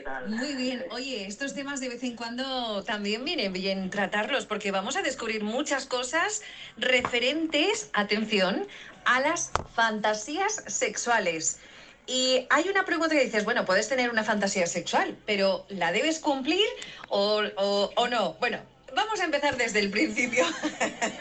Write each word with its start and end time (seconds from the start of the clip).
¿qué 0.00 0.06
tal? 0.06 0.28
Muy 0.30 0.54
bien. 0.54 0.86
Oye, 0.90 1.26
estos 1.26 1.54
temas 1.54 1.80
de 1.80 1.88
vez 1.90 2.02
en 2.04 2.16
cuando 2.16 2.82
también 2.84 3.24
viene 3.24 3.48
bien 3.50 3.90
tratarlos 3.90 4.46
porque 4.46 4.70
vamos 4.70 4.96
a 4.96 5.02
descubrir 5.02 5.42
muchas 5.44 5.84
cosas 5.86 6.40
referentes, 6.76 7.90
atención, 7.92 8.66
a 9.04 9.20
las 9.20 9.52
fantasías 9.74 10.64
sexuales. 10.66 11.58
Y 12.06 12.46
hay 12.50 12.68
una 12.68 12.84
pregunta 12.86 13.14
que 13.14 13.24
dices, 13.24 13.44
bueno, 13.44 13.66
puedes 13.66 13.88
tener 13.88 14.10
una 14.10 14.24
fantasía 14.24 14.66
sexual, 14.66 15.18
pero 15.26 15.66
¿la 15.68 15.92
debes 15.92 16.18
cumplir 16.18 16.64
o, 17.08 17.42
o- 17.56 17.92
o 17.94 18.08
no? 18.08 18.38
Bueno, 18.40 18.66
vamos 18.94 19.20
a 19.20 19.24
empezar 19.24 19.56
desde 19.56 19.80
el 19.80 19.90
principio. 19.90 20.44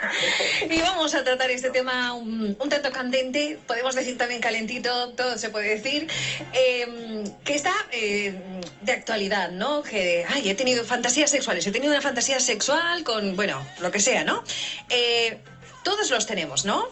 y 0.70 0.82
vamos 0.82 1.14
a 1.16 1.24
tratar 1.24 1.50
este 1.52 1.70
tema 1.70 2.14
un, 2.14 2.56
un 2.60 2.70
tanto 2.70 2.92
candente, 2.92 3.58
podemos 3.68 3.96
decir 3.96 4.18
también 4.18 4.42
calentito, 4.42 5.12
todo 5.14 5.38
se 5.38 5.50
puede 5.50 5.70
decir, 5.70 6.08
eh, 6.54 7.24
que 7.44 7.56
está 7.56 7.74
eh, 7.92 8.34
de 8.82 8.92
actualidad, 8.92 9.52
¿no? 9.52 9.84
Que, 9.84 10.26
ay, 10.28 10.50
he 10.50 10.56
tenido 10.56 10.84
fantasías 10.84 11.30
sexuales, 11.30 11.66
he 11.68 11.72
tenido 11.72 11.92
una 11.92 12.02
fantasía 12.02 12.40
sexual 12.40 13.04
con, 13.04 13.36
bueno, 13.36 13.66
lo 13.82 13.92
que 13.92 14.00
sea, 14.00 14.24
¿no? 14.24 14.44
Eh, 14.90 15.40
todos 15.84 16.10
los 16.12 16.26
tenemos, 16.26 16.66
¿no? 16.66 16.90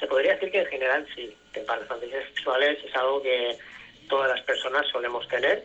Se 0.00 0.06
podría 0.06 0.34
decir 0.34 0.50
que 0.50 0.60
en 0.60 0.66
general 0.66 1.06
sí, 1.14 1.34
que 1.52 1.60
para 1.60 1.80
las 1.80 1.88
fantasías 1.88 2.24
sexuales 2.34 2.78
es 2.84 2.94
algo 2.94 3.22
que 3.22 3.56
todas 4.08 4.28
las 4.28 4.40
personas 4.42 4.86
solemos 4.92 5.26
tener. 5.28 5.64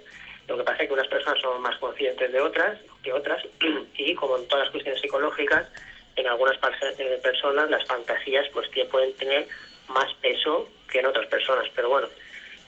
Lo 0.49 0.57
que 0.57 0.63
pasa 0.63 0.81
es 0.83 0.87
que 0.87 0.93
unas 0.93 1.07
personas 1.07 1.39
son 1.41 1.61
más 1.61 1.77
conscientes 1.77 2.31
de 2.31 2.41
otras 2.41 2.79
que 3.03 3.13
otras 3.13 3.43
y 3.97 4.15
como 4.15 4.37
en 4.37 4.47
todas 4.47 4.65
las 4.65 4.71
cuestiones 4.71 4.99
psicológicas, 4.99 5.67
en 6.15 6.27
algunas 6.27 6.57
eh, 6.57 7.19
personas 7.21 7.69
las 7.69 7.85
fantasías 7.85 8.47
pues 8.51 8.67
pueden 8.91 9.13
tener 9.13 9.47
más 9.87 10.11
peso 10.15 10.67
que 10.91 10.99
en 10.99 11.05
otras 11.05 11.27
personas. 11.27 11.67
Pero 11.75 11.89
bueno, 11.89 12.07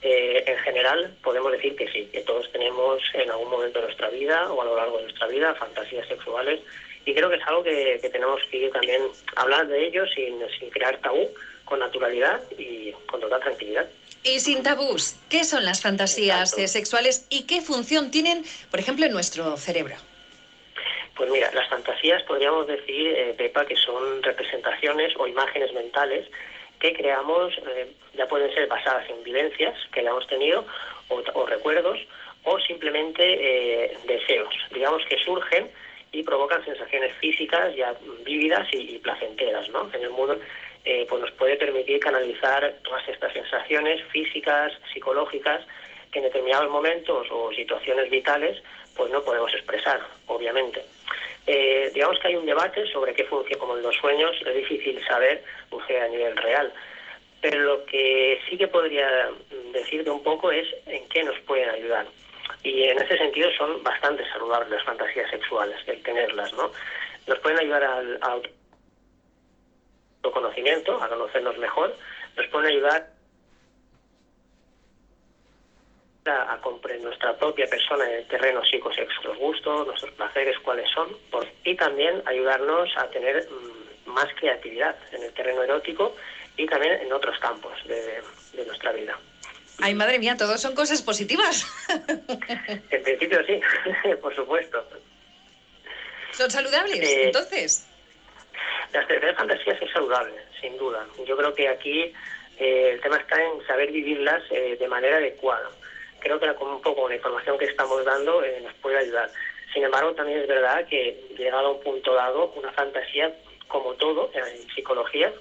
eh, 0.00 0.44
en 0.46 0.58
general 0.58 1.14
podemos 1.22 1.52
decir 1.52 1.74
que 1.76 1.90
sí, 1.90 2.08
que 2.12 2.20
todos 2.20 2.50
tenemos 2.52 3.02
en 3.14 3.30
algún 3.30 3.50
momento 3.50 3.80
de 3.80 3.86
nuestra 3.86 4.08
vida 4.10 4.50
o 4.52 4.62
a 4.62 4.64
lo 4.64 4.76
largo 4.76 4.98
de 4.98 5.04
nuestra 5.04 5.26
vida 5.26 5.54
fantasías 5.54 6.06
sexuales 6.06 6.60
y 7.04 7.14
creo 7.14 7.28
que 7.28 7.36
es 7.36 7.46
algo 7.46 7.64
que, 7.64 7.98
tenemos 8.12 8.40
que 8.50 8.68
también 8.68 9.02
hablar 9.34 9.66
de 9.66 9.86
ello 9.86 10.06
sin, 10.06 10.38
sin 10.58 10.70
crear 10.70 10.96
tabú, 10.98 11.28
con 11.72 11.80
naturalidad 11.80 12.42
y 12.58 12.92
con 13.06 13.18
total 13.18 13.40
tranquilidad. 13.40 13.88
Y 14.24 14.40
sin 14.40 14.62
tabús, 14.62 15.16
¿qué 15.30 15.42
son 15.42 15.64
las 15.64 15.80
fantasías 15.80 16.52
Exacto. 16.52 16.68
sexuales 16.68 17.26
y 17.30 17.44
qué 17.46 17.62
función 17.62 18.10
tienen, 18.10 18.44
por 18.70 18.78
ejemplo, 18.78 19.06
en 19.06 19.12
nuestro 19.12 19.56
cerebro? 19.56 19.94
Pues 21.16 21.30
mira, 21.30 21.50
las 21.54 21.66
fantasías 21.70 22.22
podríamos 22.24 22.66
decir, 22.66 23.06
eh, 23.06 23.34
Pepa, 23.38 23.64
que 23.64 23.76
son 23.76 24.22
representaciones 24.22 25.14
o 25.16 25.26
imágenes 25.26 25.72
mentales 25.72 26.28
que 26.78 26.92
creamos, 26.92 27.54
eh, 27.66 27.90
ya 28.18 28.28
pueden 28.28 28.52
ser 28.52 28.66
basadas 28.66 29.08
en 29.08 29.22
vivencias 29.24 29.74
que 29.94 30.00
hayamos 30.00 30.26
tenido 30.26 30.66
o, 31.08 31.22
o 31.32 31.46
recuerdos 31.46 31.98
o 32.44 32.60
simplemente 32.60 33.22
eh, 33.24 33.96
deseos, 34.06 34.54
digamos 34.74 35.02
que 35.06 35.16
surgen 35.24 35.70
y 36.12 36.22
provocan 36.22 36.62
sensaciones 36.66 37.16
físicas 37.16 37.74
ya 37.74 37.94
vívidas 38.26 38.68
y, 38.72 38.96
y 38.96 38.98
placenteras, 38.98 39.70
¿no? 39.70 39.88
En 39.94 40.02
el 40.02 40.10
mundo 40.10 40.38
eh, 40.84 41.06
pues 41.08 41.20
nos 41.20 41.30
puede 41.32 41.56
permitir 41.56 42.00
canalizar 42.00 42.74
todas 42.82 43.06
estas 43.08 43.32
sensaciones 43.32 44.02
físicas, 44.06 44.72
psicológicas, 44.92 45.64
que 46.10 46.18
en 46.18 46.24
determinados 46.24 46.70
momentos 46.70 47.26
o 47.30 47.52
situaciones 47.52 48.10
vitales 48.10 48.62
pues 48.96 49.10
no 49.10 49.22
podemos 49.22 49.52
expresar, 49.54 50.00
obviamente. 50.26 50.82
Eh, 51.46 51.90
digamos 51.94 52.18
que 52.18 52.28
hay 52.28 52.36
un 52.36 52.46
debate 52.46 52.86
sobre 52.92 53.14
qué 53.14 53.24
funciona, 53.24 53.58
como 53.58 53.76
en 53.76 53.82
los 53.82 53.96
sueños, 53.96 54.36
es 54.46 54.54
difícil 54.54 55.02
saber 55.06 55.42
a 55.72 56.08
nivel 56.08 56.36
real. 56.36 56.72
Pero 57.40 57.58
lo 57.60 57.84
que 57.86 58.40
sí 58.48 58.56
que 58.56 58.68
podría 58.68 59.30
decirte 59.72 60.10
un 60.10 60.22
poco 60.22 60.52
es 60.52 60.68
en 60.86 61.08
qué 61.08 61.24
nos 61.24 61.38
pueden 61.40 61.70
ayudar. 61.70 62.06
Y 62.62 62.84
en 62.84 63.00
ese 63.00 63.18
sentido 63.18 63.50
son 63.58 63.82
bastante 63.82 64.24
saludables 64.30 64.70
las 64.70 64.84
fantasías 64.84 65.28
sexuales, 65.30 65.76
el 65.86 66.02
tenerlas, 66.02 66.52
¿no? 66.52 66.70
Nos 67.26 67.38
pueden 67.40 67.58
ayudar 67.58 67.82
al, 67.82 68.18
al 68.22 68.42
autoconocimiento, 70.26 71.02
a 71.02 71.08
conocernos 71.08 71.58
mejor, 71.58 71.96
nos 72.36 72.46
pueden 72.48 72.68
ayudar 72.70 73.06
a, 76.26 76.52
a 76.54 76.60
comprender 76.60 77.04
nuestra 77.04 77.36
propia 77.36 77.66
persona 77.66 78.08
en 78.08 78.18
el 78.18 78.26
terreno 78.28 78.62
psicosexual, 78.64 79.24
los 79.26 79.38
gustos, 79.38 79.86
nuestros 79.86 80.12
placeres, 80.12 80.56
cuáles 80.60 80.88
son, 80.92 81.08
por- 81.30 81.46
y 81.64 81.74
también 81.74 82.22
ayudarnos 82.26 82.88
a 82.96 83.08
tener 83.10 83.48
mm, 83.50 84.10
más 84.10 84.26
creatividad 84.38 84.96
en 85.12 85.24
el 85.24 85.32
terreno 85.32 85.62
erótico 85.62 86.14
y 86.56 86.66
también 86.66 86.92
en 87.00 87.12
otros 87.12 87.36
campos 87.40 87.72
de, 87.86 88.22
de 88.52 88.64
nuestra 88.66 88.92
vida. 88.92 89.18
Ay, 89.80 89.94
madre 89.94 90.18
mía, 90.20 90.36
todos 90.36 90.60
son 90.60 90.74
cosas 90.76 91.02
positivas. 91.02 91.66
En 92.90 93.02
principio 93.02 93.44
sí, 93.44 93.60
por 94.22 94.34
supuesto. 94.36 94.86
¿Son 96.32 96.48
saludables, 96.50 97.00
Eh, 97.00 97.24
entonces? 97.26 97.88
Las 98.92 99.06
terceras 99.08 99.36
fantasías 99.36 99.80
es 99.80 99.90
saludable, 99.90 100.34
sin 100.60 100.76
duda. 100.76 101.06
Yo 101.26 101.36
creo 101.36 101.54
que 101.54 101.68
aquí 101.68 102.12
eh, 102.58 102.90
el 102.94 103.00
tema 103.00 103.16
está 103.16 103.42
en 103.42 103.64
saber 103.66 103.90
vivirlas 103.90 104.42
eh, 104.50 104.76
de 104.78 104.88
manera 104.88 105.16
adecuada. 105.16 105.70
Creo 106.20 106.38
que 106.38 106.46
la- 106.46 106.54
con 106.54 106.68
un 106.68 106.82
poco 106.82 107.08
la 107.08 107.16
información 107.16 107.58
que 107.58 107.64
estamos 107.64 108.04
dando 108.04 108.44
eh, 108.44 108.60
nos 108.62 108.74
puede 108.74 108.98
ayudar. 108.98 109.30
Sin 109.72 109.82
embargo, 109.84 110.12
también 110.12 110.40
es 110.40 110.46
verdad 110.48 110.86
que 110.86 111.18
llegado 111.38 111.68
a 111.68 111.70
un 111.72 111.80
punto 111.80 112.14
dado, 112.14 112.52
una 112.56 112.70
fantasía, 112.72 113.32
como 113.68 113.94
todo 113.94 114.30
en 114.34 114.68
psicología, 114.74 115.32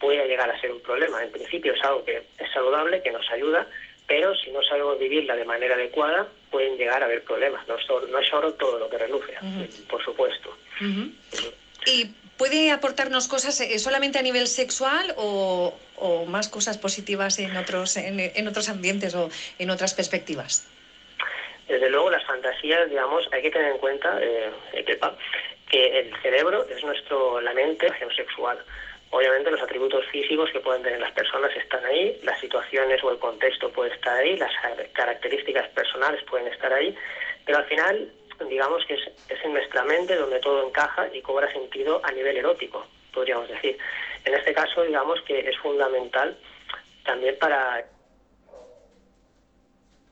puede 0.00 0.26
llegar 0.26 0.50
a 0.50 0.60
ser 0.60 0.72
un 0.72 0.80
problema. 0.80 1.22
En 1.22 1.30
principio 1.30 1.72
es 1.72 1.82
algo 1.84 2.04
que 2.04 2.16
es 2.38 2.52
saludable, 2.52 3.00
que 3.02 3.12
nos 3.12 3.30
ayuda, 3.30 3.66
pero 4.08 4.34
si 4.34 4.50
no 4.50 4.62
sabemos 4.64 4.98
vivirla 4.98 5.36
de 5.36 5.44
manera 5.44 5.76
adecuada, 5.76 6.26
pueden 6.50 6.76
llegar 6.76 7.02
a 7.02 7.06
haber 7.06 7.22
problemas. 7.22 7.66
No 7.68 7.76
es, 7.76 7.88
oro- 7.88 8.06
no 8.08 8.18
es 8.18 8.32
oro 8.32 8.52
todo 8.54 8.78
lo 8.80 8.90
que 8.90 8.98
reluce, 8.98 9.32
por 9.88 10.04
supuesto. 10.04 10.56
¿Y 11.86 12.06
puede 12.36 12.70
aportarnos 12.70 13.28
cosas 13.28 13.60
eh, 13.60 13.78
solamente 13.78 14.18
a 14.18 14.22
nivel 14.22 14.46
sexual 14.46 15.14
o, 15.16 15.74
más 16.26 16.48
cosas 16.48 16.76
positivas 16.78 17.38
en 17.38 17.56
otros, 17.56 17.96
en, 17.96 18.48
otros 18.48 18.68
ambientes 18.68 19.14
o 19.14 19.30
en 19.58 19.70
otras 19.70 19.94
perspectivas? 19.94 20.66
Desde 21.66 21.88
luego, 21.88 22.10
las 22.10 22.24
fantasías, 22.24 22.88
digamos, 22.88 23.26
hay 23.32 23.42
que 23.42 23.50
tener 23.50 23.72
en 23.72 23.78
cuenta, 23.78 24.18
eh, 24.22 24.50
eh, 24.74 24.98
que 25.70 25.98
el 26.00 26.16
cerebro 26.22 26.66
es 26.68 26.84
nuestro, 26.84 27.40
la 27.40 27.52
mente, 27.54 27.88
sexual. 28.14 28.58
Obviamente 29.10 29.50
los 29.50 29.60
atributos 29.62 30.04
físicos 30.06 30.50
que 30.52 30.60
pueden 30.60 30.82
tener 30.82 31.00
las 31.00 31.12
personas 31.12 31.50
están 31.56 31.84
ahí, 31.86 32.18
las 32.22 32.38
situaciones 32.40 33.02
o 33.02 33.10
el 33.10 33.18
contexto 33.18 33.70
puede 33.70 33.94
estar 33.94 34.16
ahí, 34.16 34.36
las 34.36 34.52
car- 34.60 34.88
características 34.92 35.68
personales 35.70 36.22
pueden 36.24 36.48
estar 36.52 36.72
ahí, 36.72 36.94
pero 37.44 37.58
al 37.58 37.64
final, 37.66 38.10
digamos 38.48 38.84
que 38.86 38.94
es, 38.94 39.06
es 39.28 39.44
en 39.44 39.52
nuestra 39.52 39.84
mente 39.84 40.14
donde 40.16 40.38
todo 40.40 40.66
encaja 40.66 41.08
y 41.12 41.22
cobra 41.22 41.50
sentido 41.52 42.00
a 42.04 42.12
nivel 42.12 42.36
erótico, 42.36 42.86
podríamos 43.12 43.48
decir. 43.48 43.78
En 44.24 44.34
este 44.34 44.52
caso, 44.52 44.82
digamos 44.82 45.20
que 45.22 45.40
es 45.48 45.56
fundamental 45.58 46.36
también 47.04 47.38
para 47.38 47.84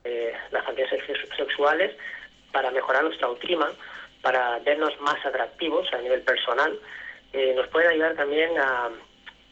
eh, 0.03 0.33
las 0.51 0.63
fantasías 0.65 1.05
sex- 1.05 1.35
sexuales 1.35 1.95
para 2.51 2.71
mejorar 2.71 3.03
nuestra 3.03 3.27
autoestima, 3.27 3.71
para 4.21 4.59
vernos 4.59 4.99
más 5.01 5.23
atractivos 5.25 5.91
a 5.93 5.97
nivel 5.97 6.21
personal. 6.21 6.79
Eh, 7.33 7.53
nos 7.55 7.67
pueden 7.67 7.89
ayudar 7.91 8.15
también 8.15 8.57
a 8.57 8.89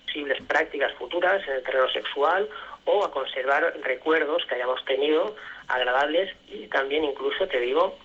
posibles 0.06 0.41
prácticas 0.47 0.94
futuras 0.94 1.45
en 1.47 1.56
el 1.56 1.63
terreno 1.63 1.89
sexual 1.89 2.47
o 2.85 3.03
a 3.03 3.12
conservar 3.12 3.73
recuerdos 3.81 4.45
que 4.45 4.56
hayamos 4.56 4.83
tenido 4.85 5.35
agradables 5.67 6.33
y 6.47 6.67
también 6.67 7.03
incluso, 7.03 7.47
te 7.47 7.59
digo, 7.59 7.97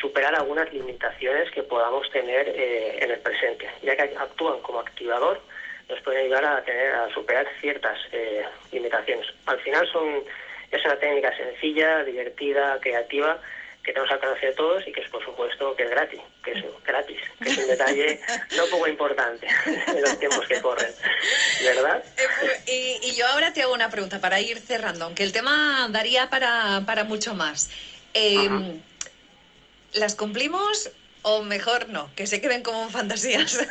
superar 0.00 0.34
algunas 0.34 0.72
limitaciones 0.72 1.50
que 1.50 1.62
podamos 1.62 2.10
tener 2.10 2.48
eh, 2.48 2.98
en 3.00 3.10
el 3.10 3.18
presente, 3.20 3.68
ya 3.82 3.96
que 3.96 4.02
actúan 4.02 4.60
como 4.60 4.80
activador, 4.80 5.40
nos 5.88 6.00
pueden 6.00 6.24
ayudar 6.24 6.44
a 6.44 6.62
tener 6.64 6.92
a 6.94 7.12
superar 7.12 7.46
ciertas 7.60 7.98
eh, 8.12 8.44
limitaciones. 8.72 9.26
Al 9.46 9.60
final 9.60 9.86
son 9.92 10.24
es 10.70 10.84
una 10.84 10.96
técnica 10.96 11.36
sencilla, 11.36 12.02
divertida, 12.02 12.78
creativa 12.80 13.38
que 13.84 13.92
tenemos 13.92 14.10
al 14.10 14.16
alcance 14.16 14.46
de 14.46 14.52
todos 14.54 14.86
y 14.88 14.92
que 14.92 15.02
es 15.02 15.10
por 15.10 15.22
supuesto 15.22 15.76
que 15.76 15.82
es 15.84 15.90
gratis, 15.90 16.20
que 16.42 16.52
es 16.52 16.64
gratis, 16.84 17.20
que 17.40 17.50
es 17.50 17.58
un 17.58 17.68
detalle 17.68 18.18
no 18.56 18.64
poco 18.70 18.88
importante 18.88 19.46
en 19.66 20.00
los 20.00 20.18
tiempos 20.18 20.46
que 20.48 20.60
corren, 20.62 20.90
¿verdad? 21.62 22.02
Eh, 22.66 22.98
y, 23.02 23.08
y 23.08 23.14
yo 23.14 23.26
ahora 23.26 23.52
te 23.52 23.62
hago 23.62 23.74
una 23.74 23.90
pregunta 23.90 24.20
para 24.20 24.40
ir 24.40 24.58
cerrando, 24.58 25.04
aunque 25.04 25.22
el 25.22 25.32
tema 25.32 25.86
daría 25.90 26.30
para, 26.30 26.82
para 26.86 27.04
mucho 27.04 27.34
más. 27.34 27.70
Eh. 28.14 28.48
¿Las 29.94 30.14
cumplimos 30.14 30.90
o 31.22 31.42
mejor 31.42 31.88
no? 31.88 32.10
Que 32.14 32.26
se 32.26 32.40
queden 32.40 32.62
como 32.62 32.88
fantasías. 32.90 33.58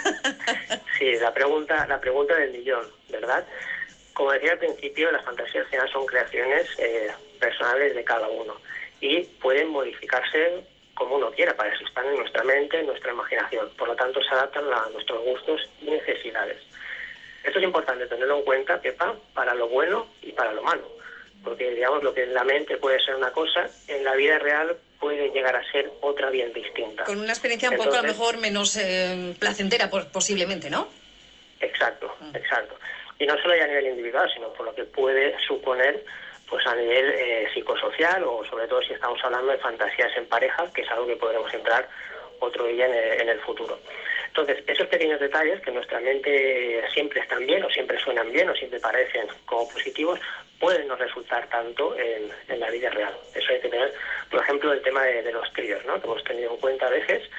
Sí, 0.99 1.11
la 1.19 1.33
pregunta, 1.33 1.85
la 1.87 1.99
pregunta 1.99 2.35
del 2.35 2.51
millón, 2.51 2.87
¿verdad? 3.09 3.45
Como 4.13 4.31
decía 4.31 4.53
al 4.53 4.59
principio, 4.59 5.11
las 5.11 5.25
fantasías 5.25 5.65
al 5.65 5.71
final 5.71 5.91
son 5.91 6.05
creaciones 6.05 6.67
eh, 6.77 7.11
personales 7.39 7.95
de 7.95 8.03
cada 8.03 8.29
uno 8.29 8.55
y 9.01 9.21
pueden 9.41 9.69
modificarse 9.69 10.63
como 10.93 11.15
uno 11.15 11.31
quiera, 11.31 11.55
para 11.57 11.73
eso 11.73 11.83
están 11.83 12.05
en 12.05 12.17
nuestra 12.17 12.43
mente, 12.43 12.79
en 12.79 12.85
nuestra 12.85 13.11
imaginación. 13.11 13.69
Por 13.71 13.87
lo 13.87 13.95
tanto, 13.95 14.21
se 14.21 14.29
adaptan 14.29 14.71
a 14.71 14.89
nuestros 14.91 15.21
gustos 15.23 15.61
y 15.81 15.89
necesidades. 15.89 16.59
Esto 17.43 17.59
es 17.59 17.65
importante 17.65 18.05
tenerlo 18.05 18.37
en 18.37 18.45
cuenta, 18.45 18.79
Pepa, 18.79 19.15
para 19.33 19.55
lo 19.55 19.67
bueno 19.67 20.07
y 20.21 20.31
para 20.31 20.53
lo 20.53 20.61
malo. 20.61 20.87
porque 21.43 21.71
digamos 21.71 22.03
lo 22.03 22.13
que 22.13 22.23
en 22.23 22.33
la 22.33 22.45
mente 22.45 22.77
puede 22.77 23.03
ser 23.03 23.15
una 23.15 23.31
cosa, 23.31 23.67
en 23.89 24.05
la 24.05 24.15
vida 24.15 24.39
real 24.39 24.77
puede 25.03 25.31
llegar 25.31 25.53
a 25.53 25.69
ser 25.69 25.91
otra 25.99 26.29
bien 26.29 26.53
distinta. 26.53 27.03
Con 27.03 27.19
una 27.19 27.33
experiencia 27.33 27.69
un 27.69 27.75
poco 27.75 27.93
a 27.93 28.01
lo 28.01 28.07
mejor 28.07 28.37
menos 28.37 28.77
eh, 28.77 29.35
placentera 29.37 29.89
posiblemente, 29.89 30.69
¿no? 30.69 30.87
Exacto, 31.59 32.15
mm. 32.21 32.33
exacto. 32.33 32.79
Y 33.19 33.25
no 33.25 33.37
solo 33.41 33.53
ya 33.53 33.65
a 33.65 33.67
nivel 33.67 33.87
individual, 33.87 34.31
sino 34.33 34.53
por 34.53 34.65
lo 34.65 34.73
que 34.73 34.85
puede 34.85 35.35
suponer 35.45 36.05
pues 36.49 36.65
a 36.65 36.75
nivel 36.75 37.09
eh, 37.17 37.49
psicosocial 37.53 38.23
o 38.23 38.45
sobre 38.45 38.65
todo 38.67 38.81
si 38.81 38.93
estamos 38.93 39.19
hablando 39.25 39.51
de 39.51 39.57
fantasías 39.57 40.15
en 40.15 40.25
pareja, 40.27 40.71
que 40.73 40.83
es 40.83 40.89
algo 40.89 41.05
que 41.05 41.17
podremos 41.17 41.53
entrar 41.53 41.89
otro 42.39 42.65
día 42.67 42.85
en 42.85 43.27
el, 43.27 43.39
futuro. 43.41 43.79
Entonces, 44.27 44.63
esos 44.67 44.87
pequeños 44.87 45.19
detalles 45.19 45.59
que 45.61 45.71
nuestra 45.71 45.99
mente 45.99 46.81
siempre 46.93 47.19
están 47.19 47.45
bien 47.45 47.63
o 47.63 47.69
siempre 47.69 47.99
suenan 47.99 48.31
bien 48.31 48.49
o 48.49 48.55
siempre 48.55 48.79
parecen 48.79 49.27
como 49.45 49.67
positivos, 49.69 50.19
pueden 50.59 50.87
no 50.87 50.95
resultar 50.95 51.47
tanto 51.49 51.95
en, 51.97 52.59
la 52.59 52.69
vida 52.69 52.89
real. 52.89 53.13
Eso 53.33 53.51
hay 53.51 53.59
que 53.59 53.69
tener, 53.69 53.93
por 54.29 54.41
ejemplo, 54.41 54.71
el 54.71 54.81
tema 54.81 55.03
de, 55.03 55.31
los 55.31 55.51
tríos, 55.53 55.83
¿no? 55.85 55.99
que 55.99 56.07
hemos 56.07 56.23
tenido 56.23 56.51
en 56.51 56.57
cuenta 56.57 56.87
a 56.87 56.91
veces 56.91 57.29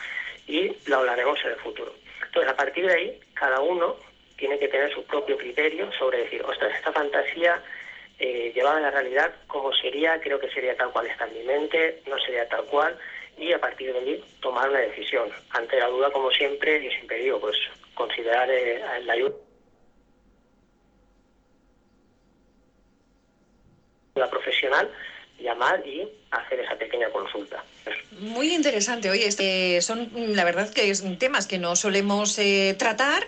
y 0.47 0.73
lo 0.87 0.99
hablaremos 0.99 1.39
en 1.45 1.53
el 1.53 1.57
futuro. 1.57 1.95
Entonces, 2.27 2.53
a 2.53 2.57
partir 2.57 2.87
de 2.87 2.93
ahí, 2.93 3.21
cada 3.35 3.61
uno 3.61 3.97
tiene 4.37 4.59
que 4.59 4.69
tener 4.69 4.93
su 4.93 5.05
propio 5.05 5.39
criterio 5.39 5.91
sobre 5.93 6.19
decir, 6.19 6.43
ostras, 6.43 6.75
esta 6.77 6.93
fantasía 6.93 7.63
eh, 8.19 8.53
llevada 8.55 8.79
a 8.79 8.83
la 8.83 8.91
realidad, 8.91 9.33
¿cómo 9.47 9.73
sería? 9.73 10.21
Creo 10.21 10.39
que 10.39 10.51
sería 10.51 10.77
tal 10.77 10.91
cual 10.91 11.07
está 11.07 11.27
en 11.27 11.35
mi 11.35 11.45
mente, 11.45 12.03
no 12.07 12.19
sería 12.19 12.49
tal 12.49 12.65
cual 12.65 12.99
y 13.37 13.53
a 13.53 13.61
partir 13.61 13.93
de 13.93 13.99
allí 13.99 14.25
tomar 14.41 14.69
una 14.69 14.81
decisión. 14.81 15.29
Ante 15.51 15.79
la 15.79 15.89
duda, 15.89 16.11
como 16.11 16.31
siempre, 16.31 16.83
yo 16.83 16.91
siempre 16.91 17.19
digo, 17.19 17.41
pues 17.41 17.57
considerar 17.95 18.51
eh, 18.51 18.81
la 19.05 19.13
ayuda 19.13 19.35
profesional, 24.65 24.91
llamar 25.39 25.87
y 25.87 26.09
hacer 26.31 26.61
esa 26.61 26.77
pequeña 26.77 27.09
consulta. 27.11 27.63
Muy 28.13 28.55
interesante. 28.55 29.11
Oye, 29.11 29.27
este, 29.27 29.81
son 29.83 30.11
la 30.15 30.45
verdad 30.45 30.73
que 30.73 30.95
son 30.95 31.19
temas 31.19 31.47
que 31.47 31.59
no 31.59 31.77
solemos 31.77 32.39
eh, 32.39 32.75
tratar 32.79 33.27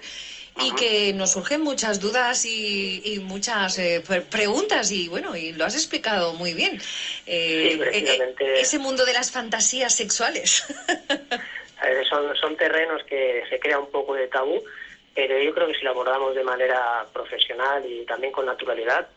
y 0.59 0.75
que 0.75 1.12
nos 1.12 1.33
surgen 1.33 1.61
muchas 1.61 2.00
dudas 2.00 2.47
y, 2.47 3.21
muchas 3.23 3.79
eh, 3.79 4.03
preguntas 4.31 4.91
y 4.91 5.09
bueno, 5.09 5.37
y 5.37 5.53
lo 5.53 5.67
has 5.67 5.75
explicado 5.75 6.33
muy 6.33 6.55
bien. 6.55 6.81
Eh, 7.27 7.79
eh, 7.93 8.35
ese 8.56 8.79
mundo 8.79 9.05
de 9.05 9.12
las 9.12 9.31
fantasías 9.31 9.94
sexuales. 9.94 10.65
son, 12.09 12.35
son 12.37 12.56
terrenos 12.56 13.03
que 13.05 13.43
se 13.50 13.59
crea 13.59 13.79
un 13.79 13.91
poco 13.91 14.15
de 14.15 14.29
tabú, 14.29 14.62
pero 15.15 15.38
yo 15.38 15.53
creo 15.53 15.67
que 15.67 15.75
si 15.75 15.83
lo 15.83 15.91
abordamos 15.91 16.35
de 16.35 16.44
manera 16.44 17.05
profesional 17.12 17.85
y 17.87 18.06
también 18.06 18.33
con 18.33 18.47
naturalidad, 18.47 19.09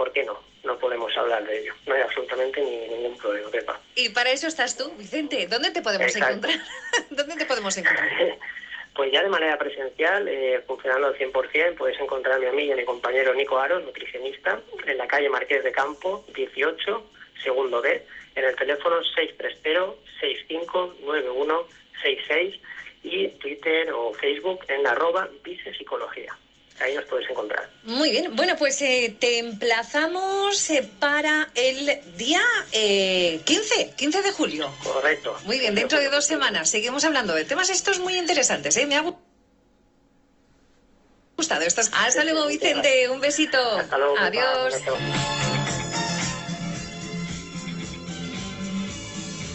¿por 0.00 0.12
qué 0.12 0.24
no? 0.24 0.40
No 0.64 0.78
podemos 0.78 1.14
hablar 1.14 1.46
de 1.46 1.60
ello. 1.60 1.74
No 1.86 1.94
hay 1.94 2.00
absolutamente 2.00 2.58
ni, 2.62 2.88
ningún 2.88 3.18
problema, 3.18 3.50
Y 3.96 4.08
para 4.08 4.30
eso 4.30 4.46
estás 4.46 4.74
tú, 4.74 4.90
Vicente. 4.96 5.46
¿Dónde 5.46 5.72
te 5.72 5.82
podemos 5.82 6.16
encontrar? 6.16 6.54
¿Dónde 7.10 7.36
te 7.36 7.44
podemos 7.44 7.76
encontrar? 7.76 8.08
Pues 8.92 9.12
ya 9.12 9.22
de 9.22 9.28
manera 9.28 9.56
presencial, 9.56 10.26
eh, 10.26 10.62
funcionando 10.66 11.06
al 11.06 11.16
100%, 11.16 11.76
puedes 11.76 11.98
encontrarme 12.00 12.48
a 12.48 12.52
mí 12.52 12.64
y 12.64 12.72
a 12.72 12.76
mi 12.76 12.84
compañero 12.84 13.32
Nico 13.32 13.56
Aros, 13.56 13.84
nutricionista, 13.84 14.60
en 14.84 14.98
la 14.98 15.06
calle 15.06 15.30
Marqués 15.30 15.62
de 15.62 15.70
Campo, 15.70 16.24
18, 16.34 17.10
segundo 17.42 17.80
B, 17.80 18.04
en 18.34 18.44
el 18.44 18.56
teléfono 18.56 18.96
630-659166 20.20 22.60
y 23.04 23.28
Twitter 23.28 23.92
o 23.92 24.12
Facebook 24.12 24.64
en 24.68 24.86
arroba 24.86 25.30
Psicología 25.78 26.36
ahí 26.80 26.94
nos 26.94 27.04
puedes 27.04 27.28
encontrar. 27.30 27.68
Muy 27.84 28.10
bien, 28.10 28.34
bueno, 28.36 28.56
pues 28.56 28.80
eh, 28.82 29.14
te 29.18 29.38
emplazamos 29.38 30.70
eh, 30.70 30.88
para 30.98 31.50
el 31.54 32.00
día 32.16 32.42
eh, 32.72 33.40
15, 33.44 33.94
15 33.96 34.22
de 34.22 34.32
julio. 34.32 34.72
Correcto. 34.82 35.36
Muy 35.44 35.58
bien, 35.58 35.74
dentro 35.74 35.98
de 35.98 36.08
dos 36.08 36.24
semanas 36.26 36.70
seguimos 36.70 37.04
hablando 37.04 37.34
de 37.34 37.44
temas 37.44 37.70
estos 37.70 37.98
muy 37.98 38.16
interesantes, 38.16 38.76
¿eh? 38.76 38.86
Me 38.86 38.96
ha 38.96 39.00
gustado. 39.00 39.20
Hasta 41.92 42.24
luego, 42.24 42.46
Vicente, 42.46 43.08
un 43.08 43.20
besito. 43.20 43.58
Hasta 43.58 43.98
luego. 43.98 44.18
Adiós. 44.18 44.74